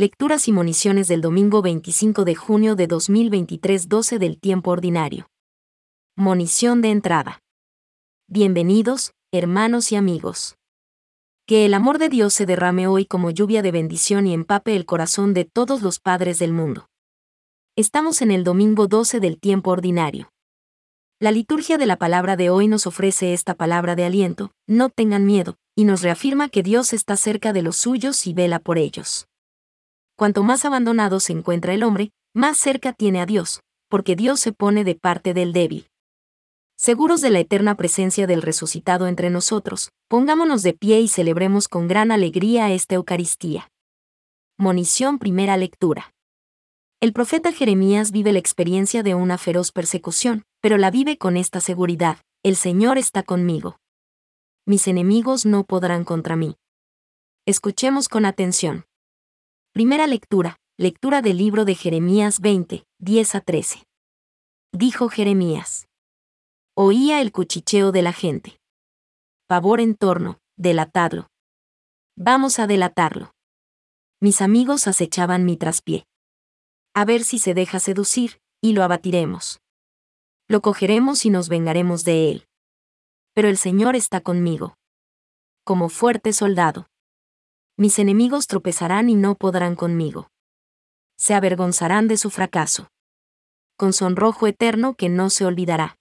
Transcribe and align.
Lecturas 0.00 0.48
y 0.48 0.52
municiones 0.52 1.08
del 1.08 1.20
domingo 1.20 1.60
25 1.60 2.24
de 2.24 2.34
junio 2.34 2.74
de 2.74 2.86
2023 2.86 3.86
12 3.86 4.18
del 4.18 4.40
tiempo 4.40 4.70
ordinario. 4.70 5.28
Monición 6.16 6.80
de 6.80 6.90
entrada. 6.90 7.42
Bienvenidos, 8.26 9.12
hermanos 9.30 9.92
y 9.92 9.96
amigos. 9.96 10.56
Que 11.46 11.66
el 11.66 11.74
amor 11.74 11.98
de 11.98 12.08
Dios 12.08 12.32
se 12.32 12.46
derrame 12.46 12.86
hoy 12.86 13.04
como 13.04 13.30
lluvia 13.30 13.60
de 13.60 13.72
bendición 13.72 14.26
y 14.26 14.32
empape 14.32 14.74
el 14.74 14.86
corazón 14.86 15.34
de 15.34 15.44
todos 15.44 15.82
los 15.82 16.00
padres 16.00 16.38
del 16.38 16.54
mundo. 16.54 16.88
Estamos 17.76 18.22
en 18.22 18.30
el 18.30 18.42
domingo 18.42 18.86
12 18.86 19.20
del 19.20 19.38
tiempo 19.38 19.70
ordinario. 19.70 20.32
La 21.18 21.30
liturgia 21.30 21.76
de 21.76 21.84
la 21.84 21.98
palabra 21.98 22.38
de 22.38 22.48
hoy 22.48 22.68
nos 22.68 22.86
ofrece 22.86 23.34
esta 23.34 23.54
palabra 23.54 23.96
de 23.96 24.06
aliento, 24.06 24.50
no 24.66 24.88
tengan 24.88 25.26
miedo, 25.26 25.58
y 25.76 25.84
nos 25.84 26.00
reafirma 26.00 26.48
que 26.48 26.62
Dios 26.62 26.94
está 26.94 27.18
cerca 27.18 27.52
de 27.52 27.60
los 27.60 27.76
suyos 27.76 28.26
y 28.26 28.32
vela 28.32 28.60
por 28.60 28.78
ellos 28.78 29.26
cuanto 30.20 30.42
más 30.42 30.66
abandonado 30.66 31.18
se 31.18 31.32
encuentra 31.32 31.72
el 31.72 31.82
hombre, 31.82 32.10
más 32.34 32.58
cerca 32.58 32.92
tiene 32.92 33.22
a 33.22 33.24
Dios, 33.24 33.62
porque 33.88 34.16
Dios 34.16 34.38
se 34.38 34.52
pone 34.52 34.84
de 34.84 34.94
parte 34.94 35.32
del 35.32 35.54
débil. 35.54 35.88
Seguros 36.76 37.22
de 37.22 37.30
la 37.30 37.38
eterna 37.38 37.74
presencia 37.74 38.26
del 38.26 38.42
resucitado 38.42 39.06
entre 39.06 39.30
nosotros, 39.30 39.92
pongámonos 40.08 40.62
de 40.62 40.74
pie 40.74 41.00
y 41.00 41.08
celebremos 41.08 41.68
con 41.68 41.88
gran 41.88 42.12
alegría 42.12 42.70
esta 42.70 42.96
Eucaristía. 42.96 43.70
Monición 44.58 45.18
Primera 45.18 45.56
Lectura. 45.56 46.12
El 47.00 47.14
profeta 47.14 47.50
Jeremías 47.50 48.10
vive 48.10 48.34
la 48.34 48.40
experiencia 48.40 49.02
de 49.02 49.14
una 49.14 49.38
feroz 49.38 49.72
persecución, 49.72 50.42
pero 50.60 50.76
la 50.76 50.90
vive 50.90 51.16
con 51.16 51.38
esta 51.38 51.60
seguridad, 51.60 52.18
el 52.42 52.56
Señor 52.56 52.98
está 52.98 53.22
conmigo. 53.22 53.78
Mis 54.66 54.86
enemigos 54.86 55.46
no 55.46 55.64
podrán 55.64 56.04
contra 56.04 56.36
mí. 56.36 56.56
Escuchemos 57.46 58.10
con 58.10 58.26
atención. 58.26 58.84
Primera 59.72 60.08
lectura, 60.08 60.56
lectura 60.76 61.22
del 61.22 61.36
libro 61.36 61.64
de 61.64 61.76
Jeremías 61.76 62.40
20, 62.40 62.82
10 62.98 63.34
a 63.36 63.40
13. 63.40 63.84
Dijo 64.72 65.08
Jeremías. 65.08 65.86
Oía 66.76 67.20
el 67.20 67.30
cuchicheo 67.30 67.92
de 67.92 68.02
la 68.02 68.12
gente. 68.12 68.58
Pavor 69.46 69.80
en 69.80 69.94
torno, 69.94 70.40
delatadlo. 70.56 71.28
Vamos 72.16 72.58
a 72.58 72.66
delatarlo. 72.66 73.30
Mis 74.20 74.42
amigos 74.42 74.88
acechaban 74.88 75.44
mi 75.44 75.56
traspié. 75.56 76.04
A 76.92 77.04
ver 77.04 77.22
si 77.22 77.38
se 77.38 77.54
deja 77.54 77.78
seducir, 77.78 78.40
y 78.60 78.72
lo 78.72 78.82
abatiremos. 78.82 79.60
Lo 80.48 80.62
cogeremos 80.62 81.24
y 81.24 81.30
nos 81.30 81.48
vengaremos 81.48 82.02
de 82.02 82.32
él. 82.32 82.48
Pero 83.34 83.48
el 83.48 83.56
Señor 83.56 83.94
está 83.94 84.20
conmigo. 84.20 84.74
Como 85.62 85.88
fuerte 85.88 86.32
soldado 86.32 86.89
mis 87.80 87.98
enemigos 87.98 88.46
tropezarán 88.46 89.08
y 89.08 89.14
no 89.14 89.36
podrán 89.36 89.74
conmigo. 89.74 90.28
Se 91.16 91.32
avergonzarán 91.32 92.08
de 92.08 92.18
su 92.18 92.28
fracaso. 92.28 92.90
Con 93.78 93.94
sonrojo 93.94 94.46
eterno 94.46 94.96
que 94.96 95.08
no 95.08 95.30
se 95.30 95.46
olvidará. 95.46 95.96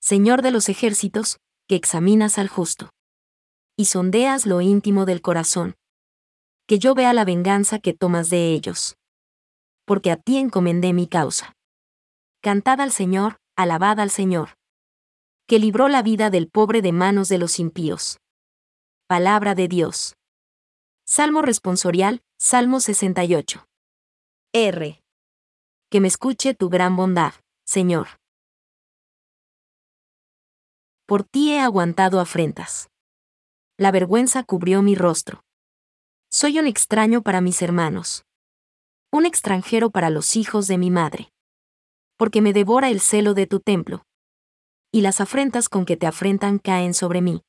Señor 0.00 0.40
de 0.40 0.52
los 0.52 0.70
ejércitos, 0.70 1.36
que 1.68 1.76
examinas 1.76 2.38
al 2.38 2.48
justo. 2.48 2.88
Y 3.76 3.84
sondeas 3.84 4.46
lo 4.46 4.62
íntimo 4.62 5.04
del 5.04 5.20
corazón. 5.20 5.74
Que 6.66 6.78
yo 6.78 6.94
vea 6.94 7.12
la 7.12 7.26
venganza 7.26 7.78
que 7.78 7.92
tomas 7.92 8.30
de 8.30 8.54
ellos. 8.54 8.96
Porque 9.84 10.10
a 10.10 10.16
ti 10.16 10.38
encomendé 10.38 10.94
mi 10.94 11.06
causa. 11.06 11.52
Cantad 12.40 12.80
al 12.80 12.90
Señor, 12.90 13.36
alabad 13.54 14.00
al 14.00 14.08
Señor. 14.08 14.54
Que 15.46 15.58
libró 15.58 15.88
la 15.88 16.00
vida 16.00 16.30
del 16.30 16.48
pobre 16.48 16.80
de 16.80 16.92
manos 16.92 17.28
de 17.28 17.36
los 17.36 17.58
impíos. 17.58 18.16
Palabra 19.06 19.54
de 19.54 19.68
Dios. 19.68 20.15
Salmo 21.08 21.40
responsorial, 21.40 22.20
Salmo 22.36 22.80
68. 22.80 23.64
R. 24.52 25.04
Que 25.88 26.00
me 26.00 26.08
escuche 26.08 26.52
tu 26.52 26.68
gran 26.68 26.96
bondad, 26.96 27.32
Señor. 27.64 28.08
Por 31.06 31.22
ti 31.22 31.52
he 31.52 31.60
aguantado 31.60 32.18
afrentas. 32.18 32.90
La 33.78 33.92
vergüenza 33.92 34.42
cubrió 34.42 34.82
mi 34.82 34.96
rostro. 34.96 35.44
Soy 36.28 36.58
un 36.58 36.66
extraño 36.66 37.22
para 37.22 37.40
mis 37.40 37.62
hermanos. 37.62 38.24
Un 39.12 39.26
extranjero 39.26 39.90
para 39.90 40.10
los 40.10 40.34
hijos 40.34 40.66
de 40.66 40.76
mi 40.76 40.90
madre. 40.90 41.32
Porque 42.16 42.42
me 42.42 42.52
devora 42.52 42.90
el 42.90 43.00
celo 43.00 43.32
de 43.34 43.46
tu 43.46 43.60
templo. 43.60 44.04
Y 44.90 45.02
las 45.02 45.20
afrentas 45.20 45.68
con 45.68 45.84
que 45.84 45.96
te 45.96 46.08
afrentan 46.08 46.58
caen 46.58 46.94
sobre 46.94 47.20
mí. 47.20 47.42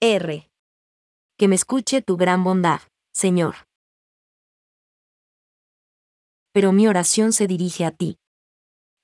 R 0.00 0.50
que 1.36 1.48
me 1.48 1.54
escuche 1.54 2.00
tu 2.00 2.16
gran 2.16 2.44
bondad, 2.44 2.80
Señor. 3.12 3.56
Pero 6.52 6.72
mi 6.72 6.88
oración 6.88 7.34
se 7.34 7.46
dirige 7.46 7.84
a 7.84 7.90
ti. 7.90 8.18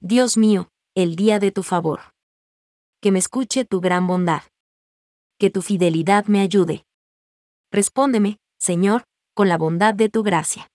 Dios 0.00 0.38
mío, 0.38 0.70
el 0.94 1.15
día 1.15 1.38
de 1.38 1.53
tu 1.53 1.62
favor. 1.62 2.00
Que 3.03 3.12
me 3.12 3.19
escuche 3.19 3.66
tu 3.66 3.81
gran 3.82 4.06
bondad. 4.06 4.43
Que 5.38 5.50
tu 5.50 5.60
fidelidad 5.60 6.25
me 6.26 6.41
ayude. 6.41 6.87
Respóndeme, 7.70 8.38
Señor, 8.59 9.04
con 9.34 9.49
la 9.49 9.59
bondad 9.59 9.93
de 9.93 10.09
tu 10.09 10.22
gracia. 10.22 10.70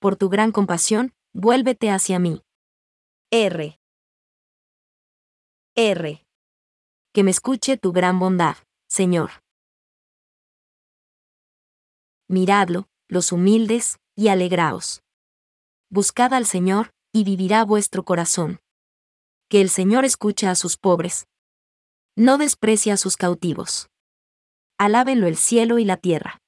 Por 0.00 0.16
tu 0.16 0.28
gran 0.28 0.50
compasión, 0.50 1.12
vuélvete 1.32 1.90
hacia 1.90 2.18
mí. 2.18 2.42
R. 3.30 3.78
R. 5.76 6.26
Que 7.12 7.22
me 7.22 7.30
escuche 7.30 7.76
tu 7.76 7.92
gran 7.92 8.18
bondad, 8.18 8.56
Señor 8.88 9.43
miradlo, 12.34 12.88
los 13.08 13.32
humildes, 13.32 13.98
y 14.14 14.28
alegraos. 14.28 15.02
Buscad 15.88 16.34
al 16.34 16.44
Señor, 16.44 16.90
y 17.12 17.24
vivirá 17.24 17.64
vuestro 17.64 18.04
corazón. 18.04 18.60
Que 19.48 19.62
el 19.62 19.70
Señor 19.70 20.04
escucha 20.04 20.50
a 20.50 20.54
sus 20.54 20.76
pobres. 20.76 21.26
No 22.16 22.36
desprecia 22.36 22.94
a 22.94 22.96
sus 22.96 23.16
cautivos. 23.16 23.88
Alábenlo 24.78 25.26
el 25.26 25.36
cielo 25.36 25.78
y 25.78 25.84
la 25.84 25.96
tierra. 25.96 26.42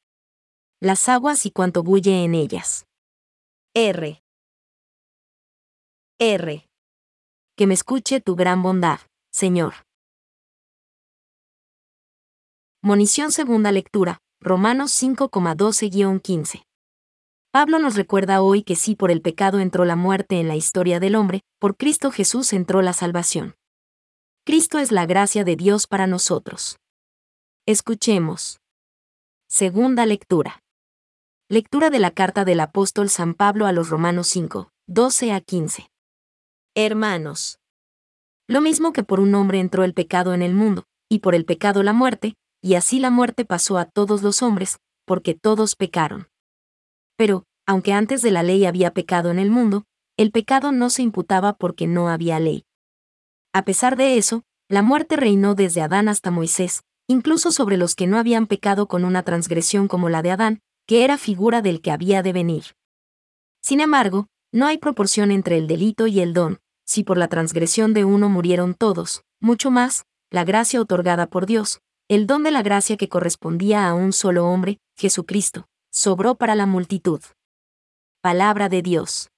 Las 0.80 1.08
aguas 1.08 1.46
y 1.46 1.50
cuanto 1.50 1.82
bulle 1.82 2.24
en 2.24 2.34
ellas. 2.34 2.86
R. 3.74 4.22
R. 6.18 6.68
Que 7.56 7.66
me 7.66 7.74
escuche 7.74 8.20
tu 8.20 8.34
gran 8.36 8.62
bondad, 8.62 9.00
Señor. 9.30 9.74
Monición 12.82 13.32
segunda 13.32 13.72
lectura, 13.72 14.18
Romanos 14.40 14.92
5,12-15. 15.02 16.62
Pablo 17.50 17.78
nos 17.78 17.96
recuerda 17.96 18.42
hoy 18.42 18.62
que 18.62 18.76
si 18.76 18.94
por 18.94 19.10
el 19.10 19.22
pecado 19.22 19.60
entró 19.60 19.84
la 19.84 19.96
muerte 19.96 20.40
en 20.40 20.46
la 20.46 20.56
historia 20.56 21.00
del 21.00 21.16
hombre, 21.16 21.40
por 21.58 21.76
Cristo 21.76 22.10
Jesús 22.10 22.52
entró 22.52 22.82
la 22.82 22.92
salvación. 22.92 23.56
Cristo 24.44 24.78
es 24.78 24.92
la 24.92 25.06
gracia 25.06 25.42
de 25.42 25.56
Dios 25.56 25.86
para 25.86 26.06
nosotros. 26.06 26.78
Escuchemos. 27.66 28.60
Segunda 29.48 30.04
lectura. 30.06 30.62
Lectura 31.48 31.90
de 31.90 31.98
la 31.98 32.10
carta 32.10 32.44
del 32.44 32.60
apóstol 32.60 33.08
San 33.08 33.34
Pablo 33.34 33.66
a 33.66 33.72
los 33.72 33.88
Romanos 33.88 34.28
5, 34.28 34.70
12 34.86 35.32
a 35.32 35.40
15. 35.40 35.90
Hermanos. 36.74 37.58
Lo 38.48 38.60
mismo 38.60 38.92
que 38.92 39.02
por 39.02 39.18
un 39.18 39.34
hombre 39.34 39.60
entró 39.60 39.82
el 39.82 39.94
pecado 39.94 40.34
en 40.34 40.42
el 40.42 40.54
mundo, 40.54 40.84
y 41.08 41.20
por 41.20 41.34
el 41.34 41.44
pecado 41.46 41.82
la 41.82 41.92
muerte, 41.92 42.34
y 42.66 42.74
así 42.74 42.98
la 42.98 43.10
muerte 43.10 43.44
pasó 43.44 43.78
a 43.78 43.84
todos 43.84 44.24
los 44.24 44.42
hombres, 44.42 44.80
porque 45.04 45.34
todos 45.34 45.76
pecaron. 45.76 46.26
Pero, 47.16 47.44
aunque 47.64 47.92
antes 47.92 48.22
de 48.22 48.32
la 48.32 48.42
ley 48.42 48.66
había 48.66 48.92
pecado 48.92 49.30
en 49.30 49.38
el 49.38 49.52
mundo, 49.52 49.84
el 50.16 50.32
pecado 50.32 50.72
no 50.72 50.90
se 50.90 51.02
imputaba 51.02 51.52
porque 51.52 51.86
no 51.86 52.08
había 52.08 52.40
ley. 52.40 52.64
A 53.52 53.64
pesar 53.64 53.96
de 53.96 54.18
eso, 54.18 54.42
la 54.68 54.82
muerte 54.82 55.14
reinó 55.14 55.54
desde 55.54 55.80
Adán 55.80 56.08
hasta 56.08 56.32
Moisés, 56.32 56.82
incluso 57.06 57.52
sobre 57.52 57.76
los 57.76 57.94
que 57.94 58.08
no 58.08 58.18
habían 58.18 58.48
pecado 58.48 58.88
con 58.88 59.04
una 59.04 59.22
transgresión 59.22 59.86
como 59.86 60.08
la 60.08 60.22
de 60.22 60.32
Adán, 60.32 60.58
que 60.88 61.04
era 61.04 61.18
figura 61.18 61.62
del 61.62 61.80
que 61.80 61.92
había 61.92 62.24
de 62.24 62.32
venir. 62.32 62.64
Sin 63.62 63.80
embargo, 63.80 64.26
no 64.52 64.66
hay 64.66 64.78
proporción 64.78 65.30
entre 65.30 65.56
el 65.56 65.68
delito 65.68 66.08
y 66.08 66.18
el 66.18 66.34
don, 66.34 66.58
si 66.84 67.04
por 67.04 67.16
la 67.16 67.28
transgresión 67.28 67.94
de 67.94 68.04
uno 68.04 68.28
murieron 68.28 68.74
todos, 68.74 69.22
mucho 69.40 69.70
más, 69.70 70.04
la 70.32 70.42
gracia 70.42 70.80
otorgada 70.80 71.28
por 71.28 71.46
Dios, 71.46 71.80
el 72.08 72.28
don 72.28 72.44
de 72.44 72.52
la 72.52 72.62
gracia 72.62 72.96
que 72.96 73.08
correspondía 73.08 73.88
a 73.88 73.94
un 73.94 74.12
solo 74.12 74.46
hombre, 74.46 74.78
Jesucristo, 74.96 75.66
sobró 75.90 76.36
para 76.36 76.54
la 76.54 76.64
multitud. 76.64 77.20
Palabra 78.20 78.68
de 78.68 78.80
Dios. 78.82 79.30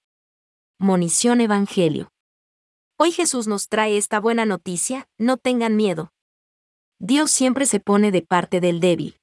Monición 0.79 1.41
Evangelio. 1.41 2.11
Hoy 2.99 3.13
Jesús 3.13 3.47
nos 3.47 3.69
trae 3.69 3.97
esta 3.97 4.21
buena 4.21 4.45
noticia, 4.45 5.09
no 5.17 5.39
tengan 5.39 5.77
miedo. 5.77 6.13
Dios 6.99 7.31
siempre 7.31 7.65
se 7.65 7.81
pone 7.81 8.11
de 8.11 8.21
parte 8.21 8.61
del 8.61 8.81
débil. 8.81 9.17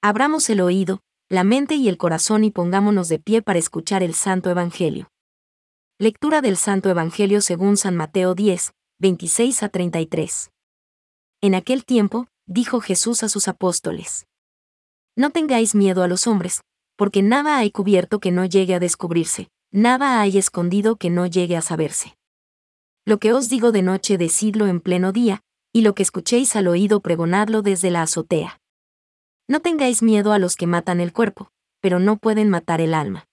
Abramos 0.00 0.48
el 0.48 0.60
oído, 0.60 1.00
la 1.28 1.42
mente 1.42 1.74
y 1.74 1.88
el 1.88 1.96
corazón 1.96 2.44
y 2.44 2.52
pongámonos 2.52 3.08
de 3.08 3.18
pie 3.18 3.42
para 3.42 3.58
escuchar 3.58 4.04
el 4.04 4.14
Santo 4.14 4.50
Evangelio. 4.50 5.10
Lectura 5.98 6.40
del 6.40 6.56
Santo 6.56 6.90
Evangelio 6.90 7.40
según 7.40 7.76
San 7.76 7.96
Mateo 7.96 8.34
10, 8.36 8.72
26 9.00 9.62
a 9.64 9.68
33. 9.68 10.50
En 11.40 11.54
aquel 11.54 11.84
tiempo, 11.84 12.28
dijo 12.52 12.80
Jesús 12.80 13.22
a 13.22 13.28
sus 13.28 13.48
apóstoles. 13.48 14.26
No 15.16 15.30
tengáis 15.30 15.74
miedo 15.74 16.02
a 16.02 16.08
los 16.08 16.26
hombres, 16.26 16.62
porque 16.96 17.22
nada 17.22 17.56
hay 17.56 17.70
cubierto 17.70 18.20
que 18.20 18.30
no 18.30 18.44
llegue 18.44 18.74
a 18.74 18.80
descubrirse, 18.80 19.48
nada 19.70 20.20
hay 20.20 20.38
escondido 20.38 20.96
que 20.96 21.10
no 21.10 21.26
llegue 21.26 21.56
a 21.56 21.62
saberse. 21.62 22.16
Lo 23.04 23.18
que 23.18 23.32
os 23.32 23.48
digo 23.48 23.72
de 23.72 23.82
noche 23.82 24.18
decidlo 24.18 24.66
en 24.66 24.80
pleno 24.80 25.12
día, 25.12 25.40
y 25.72 25.80
lo 25.80 25.94
que 25.94 26.02
escuchéis 26.02 26.54
al 26.54 26.68
oído 26.68 27.00
pregonadlo 27.00 27.62
desde 27.62 27.90
la 27.90 28.02
azotea. 28.02 28.60
No 29.48 29.60
tengáis 29.60 30.02
miedo 30.02 30.32
a 30.32 30.38
los 30.38 30.54
que 30.54 30.66
matan 30.66 31.00
el 31.00 31.12
cuerpo, 31.12 31.50
pero 31.80 31.98
no 31.98 32.18
pueden 32.18 32.50
matar 32.50 32.80
el 32.80 32.92
alma. 32.92 33.26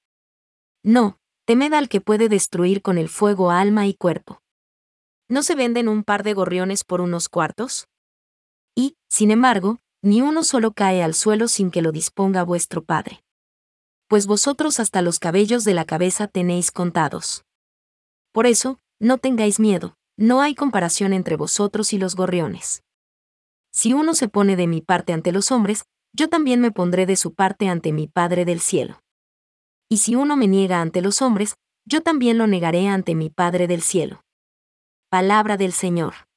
No, 0.82 1.18
temed 1.46 1.74
al 1.74 1.90
que 1.90 2.00
puede 2.00 2.30
destruir 2.30 2.82
con 2.82 2.98
el 2.98 3.10
fuego 3.10 3.52
alma 3.52 3.86
y 3.86 3.94
cuerpo. 3.94 4.42
¿No 5.28 5.44
se 5.44 5.56
venden 5.56 5.90
un 5.90 6.04
par 6.04 6.24
de 6.24 6.34
gorriones 6.34 6.84
por 6.84 7.02
unos 7.02 7.28
cuartos? 7.28 7.89
Y, 8.80 8.96
sin 9.10 9.30
embargo, 9.30 9.82
ni 10.02 10.22
uno 10.22 10.42
solo 10.42 10.72
cae 10.72 11.04
al 11.04 11.14
suelo 11.14 11.50
sin 11.50 11.70
que 11.70 11.82
lo 11.82 11.92
disponga 11.92 12.44
vuestro 12.44 12.82
Padre. 12.82 13.22
Pues 14.08 14.26
vosotros 14.26 14.80
hasta 14.80 15.02
los 15.02 15.20
cabellos 15.20 15.66
de 15.66 15.74
la 15.74 15.84
cabeza 15.84 16.30
tenéis 16.30 16.72
contados. 16.72 17.44
Por 18.32 18.46
eso, 18.46 18.80
no 18.98 19.18
tengáis 19.18 19.60
miedo, 19.60 19.96
no 20.16 20.40
hay 20.40 20.56
comparación 20.56 21.12
entre 21.12 21.36
vosotros 21.36 21.92
y 21.92 21.98
los 21.98 22.16
gorriones. 22.16 22.82
Si 23.74 23.92
uno 23.92 24.14
se 24.14 24.30
pone 24.30 24.56
de 24.56 24.68
mi 24.68 24.80
parte 24.80 25.12
ante 25.12 25.34
los 25.34 25.52
hombres, 25.52 25.84
yo 26.14 26.30
también 26.30 26.62
me 26.62 26.72
pondré 26.72 27.06
de 27.06 27.18
su 27.18 27.34
parte 27.34 27.68
ante 27.68 27.92
mi 27.92 28.08
Padre 28.08 28.46
del 28.46 28.62
cielo. 28.62 29.02
Y 29.90 29.98
si 29.98 30.16
uno 30.16 30.38
me 30.38 30.48
niega 30.48 30.80
ante 30.80 31.02
los 31.02 31.22
hombres, 31.22 31.56
yo 31.84 32.02
también 32.02 32.38
lo 32.38 32.48
negaré 32.48 32.88
ante 32.88 33.14
mi 33.14 33.30
Padre 33.30 33.68
del 33.68 33.82
cielo. 33.82 34.24
Palabra 35.10 35.58
del 35.58 35.74
Señor. 35.74 36.29